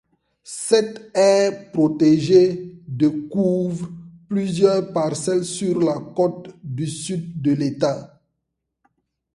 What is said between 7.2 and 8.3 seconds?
de l'État.